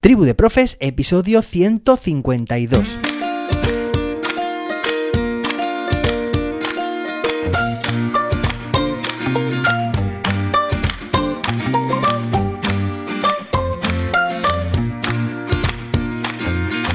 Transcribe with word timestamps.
Tribu 0.00 0.22
de 0.22 0.36
Profes, 0.36 0.76
episodio 0.78 1.42
152. 1.42 3.00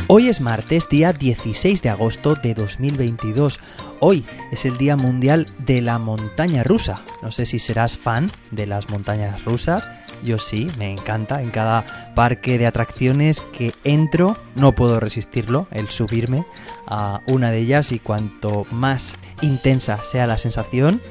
Hoy 0.08 0.30
es 0.30 0.40
martes, 0.40 0.88
día 0.88 1.12
16 1.12 1.82
de 1.82 1.90
agosto 1.90 2.36
de 2.36 2.54
2022. 2.54 3.60
Hoy 4.00 4.24
es 4.54 4.64
el 4.64 4.78
Día 4.78 4.96
Mundial 4.96 5.48
de 5.58 5.82
la 5.82 6.00
Montaña 6.00 6.64
Rusa. 6.64 7.02
No 7.22 7.32
sé 7.32 7.46
si 7.46 7.60
serás 7.60 7.98
fan 7.98 8.32
de 8.52 8.66
las 8.66 8.90
montañas 8.90 9.44
rusas. 9.44 9.90
Yo 10.24 10.40
sí, 10.40 10.70
me 10.78 10.90
encanta. 10.90 11.42
En 11.42 11.50
cada 11.52 12.13
parque 12.14 12.58
de 12.58 12.68
atracciones 12.68 13.42
que 13.42 13.74
entro, 13.84 14.38
no 14.56 14.74
puedo 14.74 15.00
resistirlo, 15.00 15.68
el 15.72 15.90
subirme 15.90 16.46
a 16.88 17.22
una 17.28 17.52
de 17.52 17.60
ellas 17.60 17.92
y 17.92 18.00
cuanto 18.00 18.66
más 18.72 19.16
intensa 19.42 19.98
sea 20.04 20.28
la 20.28 20.38
sensación, 20.38 21.02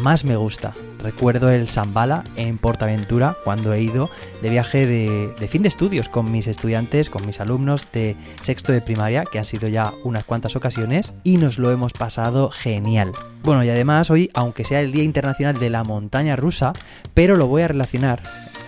más 0.00 0.24
me 0.24 0.36
gusta. 0.36 0.74
Recuerdo 0.98 1.50
el 1.50 1.68
Zambala 1.68 2.24
en 2.36 2.58
Portaventura 2.58 3.36
cuando 3.44 3.74
he 3.74 3.82
ido 3.82 4.08
de 4.40 4.50
viaje 4.50 4.86
de, 4.86 5.34
de, 5.38 5.48
fin 5.48 5.62
de 5.62 5.68
estudios 5.68 6.08
con 6.08 6.30
mis 6.30 6.46
estudiantes, 6.46 7.10
con 7.10 7.26
mis 7.26 7.40
alumnos 7.40 7.86
de 7.92 8.16
sexto 8.40 8.72
de 8.72 8.80
primaria, 8.80 9.24
que 9.24 9.38
han 9.38 9.44
sido 9.44 9.68
ya 9.68 9.92
unas 10.04 10.24
cuantas 10.24 10.56
ocasiones, 10.56 11.12
y 11.24 11.36
nos 11.36 11.58
lo 11.58 11.70
hemos 11.70 11.92
pasado 11.92 12.50
genial. 12.50 13.12
Bueno, 13.42 13.64
y 13.64 13.68
además 13.68 14.10
hoy, 14.10 14.30
aunque 14.34 14.64
sea 14.64 14.80
el 14.80 14.92
Día 14.92 15.02
Internacional 15.02 15.58
de 15.58 15.70
la 15.70 15.84
Montaña 15.84 16.36
Rusa, 16.36 16.72
pero 17.12 17.36
lo 17.36 17.48
voy 17.48 17.62
a 17.62 17.68
relacionar 17.68 18.22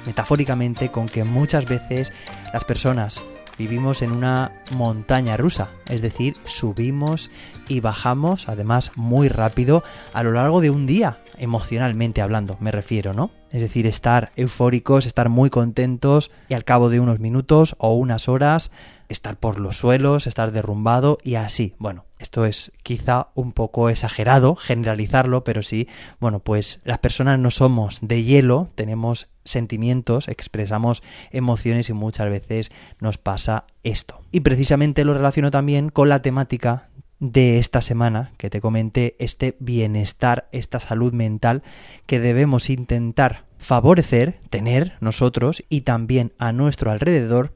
metafóricamente 0.06 0.90
con 0.90 1.08
que 1.08 1.24
muchas 1.24 1.66
veces 1.66 2.12
las 2.52 2.64
personas 2.64 3.24
vivimos 3.58 4.02
en 4.02 4.12
una 4.12 4.52
montaña 4.72 5.36
rusa, 5.36 5.70
es 5.86 6.02
decir, 6.02 6.36
subimos 6.44 7.30
y 7.68 7.80
bajamos, 7.80 8.48
además 8.48 8.92
muy 8.96 9.28
rápido, 9.28 9.84
a 10.12 10.22
lo 10.22 10.32
largo 10.32 10.60
de 10.60 10.70
un 10.70 10.86
día, 10.86 11.18
emocionalmente 11.38 12.20
hablando, 12.20 12.56
me 12.60 12.72
refiero, 12.72 13.12
¿no? 13.12 13.30
Es 13.50 13.60
decir, 13.60 13.86
estar 13.86 14.32
eufóricos, 14.36 15.06
estar 15.06 15.28
muy 15.28 15.50
contentos 15.50 16.30
y 16.48 16.54
al 16.54 16.64
cabo 16.64 16.90
de 16.90 17.00
unos 17.00 17.20
minutos 17.20 17.76
o 17.78 17.94
unas 17.94 18.28
horas 18.28 18.72
estar 19.08 19.36
por 19.36 19.60
los 19.60 19.76
suelos, 19.76 20.26
estar 20.26 20.50
derrumbado 20.50 21.18
y 21.22 21.36
así. 21.36 21.74
Bueno, 21.78 22.04
esto 22.34 22.46
es 22.46 22.72
quizá 22.82 23.28
un 23.36 23.52
poco 23.52 23.88
exagerado 23.88 24.56
generalizarlo, 24.56 25.44
pero 25.44 25.62
sí, 25.62 25.86
bueno, 26.18 26.40
pues 26.40 26.80
las 26.82 26.98
personas 26.98 27.38
no 27.38 27.52
somos 27.52 28.00
de 28.02 28.24
hielo, 28.24 28.70
tenemos 28.74 29.28
sentimientos, 29.44 30.26
expresamos 30.26 31.04
emociones 31.30 31.90
y 31.90 31.92
muchas 31.92 32.28
veces 32.28 32.72
nos 32.98 33.18
pasa 33.18 33.66
esto. 33.84 34.20
Y 34.32 34.40
precisamente 34.40 35.04
lo 35.04 35.14
relaciono 35.14 35.52
también 35.52 35.90
con 35.90 36.08
la 36.08 36.22
temática 36.22 36.88
de 37.20 37.58
esta 37.60 37.80
semana 37.80 38.32
que 38.36 38.50
te 38.50 38.60
comenté, 38.60 39.14
este 39.20 39.56
bienestar, 39.60 40.48
esta 40.50 40.80
salud 40.80 41.12
mental 41.12 41.62
que 42.06 42.18
debemos 42.18 42.68
intentar 42.68 43.44
favorecer, 43.58 44.40
tener 44.50 44.94
nosotros 44.98 45.62
y 45.68 45.82
también 45.82 46.32
a 46.40 46.50
nuestro 46.50 46.90
alrededor. 46.90 47.54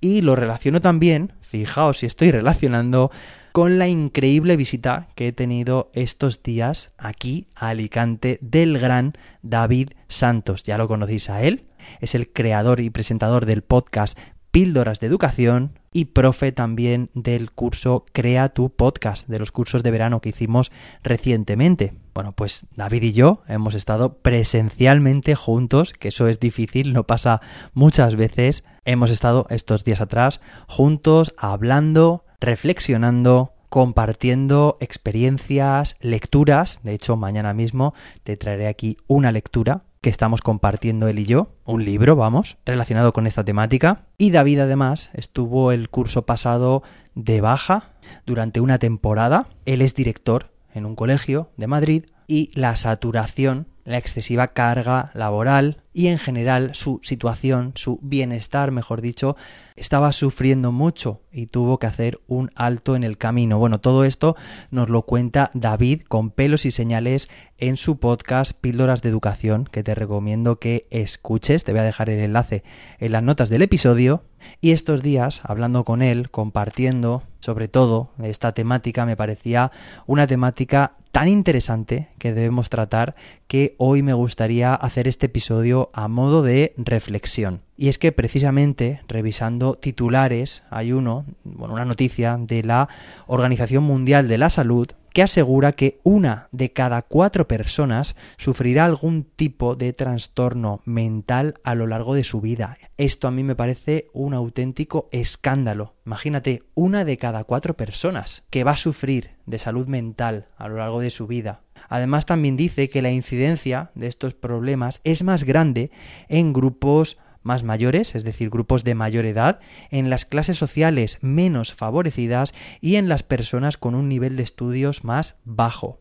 Y 0.00 0.20
lo 0.20 0.36
relaciono 0.36 0.80
también, 0.80 1.32
fijaos 1.42 1.98
si 1.98 2.06
estoy 2.06 2.30
relacionando 2.30 3.10
con 3.52 3.78
la 3.78 3.88
increíble 3.88 4.56
visita 4.56 5.08
que 5.14 5.28
he 5.28 5.32
tenido 5.32 5.90
estos 5.92 6.42
días 6.42 6.92
aquí 6.98 7.46
a 7.54 7.68
Alicante 7.68 8.38
del 8.40 8.78
gran 8.78 9.14
David 9.42 9.90
Santos. 10.08 10.62
Ya 10.62 10.78
lo 10.78 10.88
conocéis 10.88 11.30
a 11.30 11.42
él, 11.42 11.64
es 12.00 12.14
el 12.14 12.32
creador 12.32 12.80
y 12.80 12.90
presentador 12.90 13.46
del 13.46 13.62
podcast 13.62 14.18
Píldoras 14.50 15.00
de 15.00 15.06
Educación 15.06 15.78
y 15.92 16.06
profe 16.06 16.52
también 16.52 17.10
del 17.14 17.50
curso 17.50 18.04
Crea 18.12 18.48
tu 18.50 18.70
podcast, 18.70 19.28
de 19.28 19.38
los 19.38 19.52
cursos 19.52 19.82
de 19.82 19.90
verano 19.90 20.20
que 20.20 20.30
hicimos 20.30 20.70
recientemente. 21.02 21.94
Bueno, 22.14 22.32
pues 22.32 22.66
David 22.76 23.02
y 23.02 23.12
yo 23.12 23.42
hemos 23.48 23.74
estado 23.74 24.18
presencialmente 24.18 25.34
juntos, 25.34 25.92
que 25.92 26.08
eso 26.08 26.28
es 26.28 26.40
difícil, 26.40 26.92
no 26.92 27.06
pasa 27.06 27.40
muchas 27.74 28.16
veces. 28.16 28.64
Hemos 28.84 29.10
estado 29.10 29.46
estos 29.50 29.84
días 29.84 30.00
atrás 30.00 30.40
juntos, 30.66 31.34
hablando, 31.36 32.24
reflexionando, 32.40 33.52
compartiendo 33.68 34.76
experiencias, 34.80 35.96
lecturas. 36.00 36.80
De 36.82 36.94
hecho, 36.94 37.16
mañana 37.16 37.54
mismo 37.54 37.94
te 38.22 38.36
traeré 38.36 38.66
aquí 38.66 38.96
una 39.06 39.32
lectura 39.32 39.84
que 40.00 40.10
estamos 40.10 40.40
compartiendo 40.40 41.08
él 41.08 41.18
y 41.18 41.26
yo, 41.26 41.52
un 41.66 41.84
libro, 41.84 42.16
vamos, 42.16 42.56
relacionado 42.64 43.12
con 43.12 43.26
esta 43.26 43.44
temática. 43.44 44.06
Y 44.16 44.30
David 44.30 44.60
además 44.60 45.10
estuvo 45.12 45.72
el 45.72 45.90
curso 45.90 46.24
pasado 46.24 46.82
de 47.14 47.40
baja 47.40 47.90
durante 48.24 48.60
una 48.60 48.78
temporada. 48.78 49.48
Él 49.66 49.82
es 49.82 49.94
director 49.94 50.50
en 50.72 50.86
un 50.86 50.96
colegio 50.96 51.50
de 51.56 51.66
Madrid 51.66 52.04
y 52.26 52.50
la 52.58 52.76
saturación, 52.76 53.66
la 53.84 53.98
excesiva 53.98 54.48
carga 54.48 55.10
laboral 55.14 55.82
y 55.92 56.06
en 56.06 56.18
general 56.18 56.74
su 56.74 57.00
situación, 57.02 57.72
su 57.74 57.98
bienestar, 58.02 58.70
mejor 58.70 59.00
dicho, 59.00 59.36
estaba 59.76 60.12
sufriendo 60.12 60.72
mucho 60.72 61.22
y 61.32 61.46
tuvo 61.46 61.78
que 61.78 61.86
hacer 61.86 62.20
un 62.26 62.50
alto 62.54 62.94
en 62.94 63.02
el 63.02 63.18
camino. 63.18 63.58
Bueno, 63.58 63.80
todo 63.80 64.04
esto 64.04 64.36
nos 64.70 64.88
lo 64.88 65.02
cuenta 65.02 65.50
David 65.54 66.02
con 66.02 66.30
pelos 66.30 66.64
y 66.66 66.70
señales 66.70 67.28
en 67.58 67.76
su 67.76 67.98
podcast 67.98 68.52
Píldoras 68.52 69.02
de 69.02 69.08
Educación, 69.08 69.64
que 69.64 69.82
te 69.82 69.94
recomiendo 69.94 70.58
que 70.58 70.86
escuches. 70.90 71.64
Te 71.64 71.72
voy 71.72 71.80
a 71.80 71.84
dejar 71.84 72.10
el 72.10 72.20
enlace 72.20 72.62
en 72.98 73.12
las 73.12 73.22
notas 73.22 73.48
del 73.50 73.62
episodio. 73.62 74.22
Y 74.60 74.70
estos 74.70 75.02
días, 75.02 75.40
hablando 75.44 75.84
con 75.84 76.02
él, 76.02 76.30
compartiendo 76.30 77.22
sobre 77.40 77.68
todo 77.68 78.10
esta 78.22 78.52
temática, 78.52 79.06
me 79.06 79.16
parecía 79.16 79.72
una 80.06 80.26
temática 80.26 80.92
tan 81.12 81.28
interesante 81.28 82.08
que 82.18 82.32
debemos 82.32 82.70
tratar 82.70 83.16
que 83.48 83.74
hoy 83.78 84.02
me 84.02 84.12
gustaría 84.12 84.74
hacer 84.74 85.08
este 85.08 85.26
episodio 85.26 85.90
a 85.92 86.08
modo 86.08 86.42
de 86.42 86.72
reflexión. 86.76 87.62
Y 87.76 87.88
es 87.88 87.98
que 87.98 88.12
precisamente 88.12 89.00
revisando 89.08 89.74
titulares 89.74 90.62
hay 90.70 90.92
uno, 90.92 91.24
bueno, 91.44 91.74
una 91.74 91.84
noticia 91.84 92.36
de 92.38 92.62
la 92.62 92.88
Organización 93.26 93.84
Mundial 93.84 94.28
de 94.28 94.38
la 94.38 94.50
Salud 94.50 94.86
que 95.12 95.22
asegura 95.22 95.72
que 95.72 96.00
una 96.02 96.48
de 96.52 96.72
cada 96.72 97.02
cuatro 97.02 97.48
personas 97.48 98.16
sufrirá 98.36 98.84
algún 98.84 99.24
tipo 99.24 99.76
de 99.76 99.92
trastorno 99.92 100.82
mental 100.84 101.54
a 101.64 101.74
lo 101.74 101.86
largo 101.86 102.14
de 102.14 102.24
su 102.24 102.40
vida. 102.40 102.78
Esto 102.96 103.28
a 103.28 103.30
mí 103.30 103.44
me 103.44 103.56
parece 103.56 104.08
un 104.12 104.34
auténtico 104.34 105.08
escándalo. 105.12 105.94
Imagínate, 106.06 106.62
una 106.74 107.04
de 107.04 107.18
cada 107.18 107.44
cuatro 107.44 107.76
personas 107.76 108.44
que 108.50 108.64
va 108.64 108.72
a 108.72 108.76
sufrir 108.76 109.36
de 109.46 109.58
salud 109.58 109.86
mental 109.86 110.48
a 110.56 110.68
lo 110.68 110.76
largo 110.76 111.00
de 111.00 111.10
su 111.10 111.26
vida. 111.26 111.62
Además 111.88 112.26
también 112.26 112.56
dice 112.56 112.88
que 112.88 113.02
la 113.02 113.10
incidencia 113.10 113.90
de 113.94 114.06
estos 114.06 114.34
problemas 114.34 115.00
es 115.02 115.22
más 115.22 115.44
grande 115.44 115.90
en 116.28 116.52
grupos 116.52 117.18
más 117.42 117.62
mayores, 117.62 118.14
es 118.14 118.24
decir, 118.24 118.50
grupos 118.50 118.84
de 118.84 118.94
mayor 118.94 119.26
edad, 119.26 119.60
en 119.90 120.10
las 120.10 120.24
clases 120.24 120.58
sociales 120.58 121.18
menos 121.20 121.74
favorecidas 121.74 122.54
y 122.80 122.96
en 122.96 123.08
las 123.08 123.22
personas 123.22 123.76
con 123.76 123.94
un 123.94 124.08
nivel 124.08 124.36
de 124.36 124.42
estudios 124.42 125.04
más 125.04 125.36
bajo. 125.44 126.00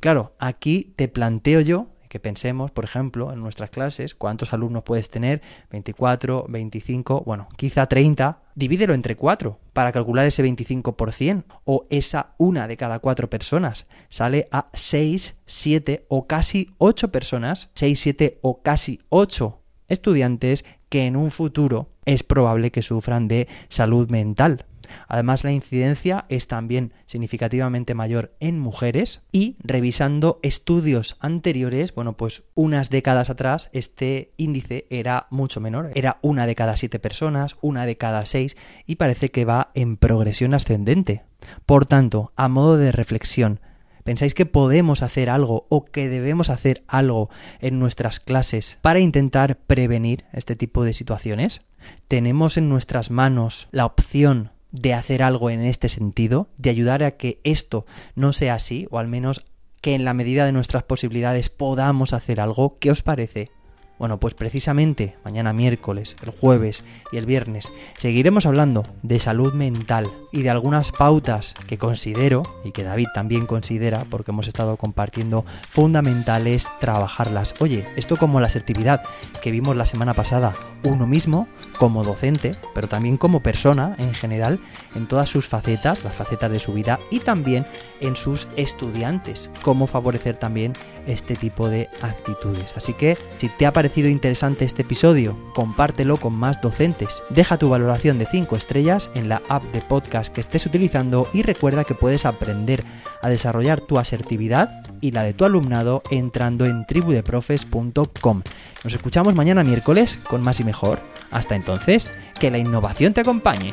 Claro, 0.00 0.34
aquí 0.38 0.92
te 0.96 1.08
planteo 1.08 1.60
yo 1.60 1.88
que 2.14 2.20
pensemos, 2.20 2.70
por 2.70 2.84
ejemplo, 2.84 3.32
en 3.32 3.40
nuestras 3.40 3.70
clases, 3.70 4.14
cuántos 4.14 4.52
alumnos 4.52 4.84
puedes 4.84 5.10
tener, 5.10 5.42
24, 5.72 6.46
25, 6.48 7.24
bueno, 7.26 7.48
quizá 7.56 7.88
30, 7.88 8.40
divídelo 8.54 8.94
entre 8.94 9.16
4 9.16 9.58
para 9.72 9.90
calcular 9.90 10.24
ese 10.24 10.44
25% 10.44 11.44
o 11.64 11.88
esa 11.90 12.36
una 12.38 12.68
de 12.68 12.76
cada 12.76 13.00
cuatro 13.00 13.28
personas 13.28 13.86
sale 14.10 14.46
a 14.52 14.68
6, 14.74 15.38
7 15.44 16.06
o 16.08 16.28
casi 16.28 16.70
8 16.78 17.10
personas, 17.10 17.70
6, 17.74 17.98
7 17.98 18.38
o 18.42 18.62
casi 18.62 19.00
8 19.08 19.63
estudiantes 19.88 20.64
que 20.88 21.06
en 21.06 21.16
un 21.16 21.30
futuro 21.30 21.90
es 22.04 22.22
probable 22.22 22.70
que 22.70 22.82
sufran 22.82 23.28
de 23.28 23.48
salud 23.68 24.10
mental. 24.10 24.66
Además, 25.08 25.44
la 25.44 25.52
incidencia 25.52 26.26
es 26.28 26.46
también 26.46 26.92
significativamente 27.06 27.94
mayor 27.94 28.34
en 28.40 28.58
mujeres 28.58 29.22
y 29.32 29.56
revisando 29.60 30.40
estudios 30.42 31.16
anteriores, 31.20 31.94
bueno, 31.94 32.16
pues 32.16 32.44
unas 32.54 32.90
décadas 32.90 33.30
atrás 33.30 33.70
este 33.72 34.32
índice 34.36 34.86
era 34.90 35.26
mucho 35.30 35.60
menor, 35.60 35.90
era 35.94 36.18
una 36.22 36.46
de 36.46 36.54
cada 36.54 36.76
siete 36.76 36.98
personas, 36.98 37.56
una 37.60 37.86
de 37.86 37.96
cada 37.96 38.26
seis 38.26 38.56
y 38.86 38.96
parece 38.96 39.30
que 39.30 39.44
va 39.44 39.70
en 39.74 39.96
progresión 39.96 40.54
ascendente. 40.54 41.22
Por 41.66 41.86
tanto, 41.86 42.32
a 42.36 42.48
modo 42.48 42.76
de 42.76 42.92
reflexión, 42.92 43.60
¿Pensáis 44.04 44.34
que 44.34 44.44
podemos 44.44 45.02
hacer 45.02 45.30
algo 45.30 45.66
o 45.70 45.86
que 45.86 46.10
debemos 46.10 46.50
hacer 46.50 46.84
algo 46.88 47.30
en 47.60 47.78
nuestras 47.78 48.20
clases 48.20 48.78
para 48.82 49.00
intentar 49.00 49.56
prevenir 49.56 50.26
este 50.34 50.56
tipo 50.56 50.84
de 50.84 50.92
situaciones? 50.92 51.62
¿Tenemos 52.06 52.58
en 52.58 52.68
nuestras 52.68 53.10
manos 53.10 53.68
la 53.72 53.86
opción 53.86 54.50
de 54.72 54.92
hacer 54.92 55.22
algo 55.22 55.48
en 55.48 55.62
este 55.62 55.88
sentido, 55.88 56.48
de 56.58 56.68
ayudar 56.68 57.02
a 57.02 57.12
que 57.12 57.40
esto 57.44 57.86
no 58.14 58.34
sea 58.34 58.54
así, 58.54 58.86
o 58.90 58.98
al 58.98 59.08
menos 59.08 59.46
que 59.80 59.94
en 59.94 60.04
la 60.04 60.12
medida 60.12 60.44
de 60.44 60.52
nuestras 60.52 60.82
posibilidades 60.82 61.48
podamos 61.48 62.12
hacer 62.12 62.40
algo? 62.40 62.78
¿Qué 62.78 62.90
os 62.90 63.00
parece? 63.00 63.50
Bueno, 63.96 64.18
pues 64.18 64.34
precisamente 64.34 65.16
mañana 65.24 65.52
miércoles, 65.52 66.16
el 66.22 66.30
jueves 66.30 66.82
y 67.12 67.16
el 67.16 67.26
viernes 67.26 67.70
seguiremos 67.96 68.44
hablando 68.44 68.84
de 69.02 69.20
salud 69.20 69.54
mental 69.54 70.10
y 70.32 70.42
de 70.42 70.50
algunas 70.50 70.90
pautas 70.90 71.54
que 71.68 71.78
considero 71.78 72.42
y 72.64 72.72
que 72.72 72.82
David 72.82 73.06
también 73.14 73.46
considera 73.46 74.04
porque 74.10 74.32
hemos 74.32 74.48
estado 74.48 74.76
compartiendo 74.76 75.44
fundamentales 75.68 76.68
trabajarlas. 76.80 77.54
Oye, 77.60 77.86
esto 77.94 78.16
como 78.16 78.40
la 78.40 78.48
asertividad 78.48 79.02
que 79.40 79.52
vimos 79.52 79.76
la 79.76 79.86
semana 79.86 80.12
pasada, 80.12 80.54
uno 80.82 81.06
mismo 81.06 81.46
como 81.78 82.02
docente, 82.02 82.56
pero 82.74 82.88
también 82.88 83.16
como 83.16 83.44
persona 83.44 83.94
en 83.98 84.12
general 84.12 84.58
en 84.96 85.06
todas 85.06 85.30
sus 85.30 85.46
facetas, 85.46 86.02
las 86.02 86.14
facetas 86.14 86.50
de 86.50 86.58
su 86.58 86.72
vida 86.72 86.98
y 87.12 87.20
también 87.20 87.64
en 88.00 88.16
sus 88.16 88.48
estudiantes, 88.56 89.50
cómo 89.62 89.86
favorecer 89.86 90.36
también 90.36 90.72
este 91.06 91.36
tipo 91.36 91.68
de 91.68 91.88
actitudes. 92.02 92.74
Así 92.76 92.94
que 92.94 93.16
si 93.38 93.48
te 93.48 93.66
ha 93.66 93.72
parecido 93.72 93.83
interesante 93.88 94.64
este 94.64 94.82
episodio, 94.82 95.36
compártelo 95.54 96.16
con 96.16 96.32
más 96.32 96.60
docentes. 96.60 97.22
Deja 97.30 97.58
tu 97.58 97.68
valoración 97.68 98.18
de 98.18 98.26
5 98.26 98.56
estrellas 98.56 99.10
en 99.14 99.28
la 99.28 99.42
app 99.48 99.64
de 99.72 99.80
podcast 99.80 100.32
que 100.32 100.40
estés 100.40 100.66
utilizando 100.66 101.28
y 101.32 101.42
recuerda 101.42 101.84
que 101.84 101.94
puedes 101.94 102.26
aprender 102.26 102.84
a 103.22 103.28
desarrollar 103.28 103.80
tu 103.80 103.98
asertividad 103.98 104.82
y 105.00 105.10
la 105.10 105.22
de 105.22 105.34
tu 105.34 105.44
alumnado 105.44 106.02
entrando 106.10 106.66
en 106.66 106.86
tribudeprofes.com. 106.86 108.42
Nos 108.84 108.94
escuchamos 108.94 109.34
mañana 109.34 109.64
miércoles 109.64 110.18
con 110.28 110.42
más 110.42 110.60
y 110.60 110.64
mejor. 110.64 111.00
Hasta 111.30 111.54
entonces, 111.54 112.08
que 112.38 112.50
la 112.50 112.58
innovación 112.58 113.12
te 113.12 113.20
acompañe. 113.20 113.72